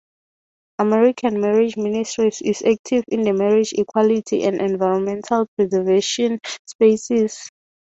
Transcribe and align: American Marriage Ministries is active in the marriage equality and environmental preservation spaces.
American 0.79 1.39
Marriage 1.41 1.77
Ministries 1.77 2.41
is 2.41 2.63
active 2.63 3.03
in 3.09 3.21
the 3.21 3.33
marriage 3.33 3.71
equality 3.77 4.41
and 4.45 4.59
environmental 4.59 5.45
preservation 5.55 6.39
spaces. 6.65 7.51